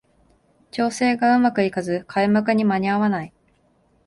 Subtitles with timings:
[0.71, 3.31] 調整がうまくいかず開幕に間に合わない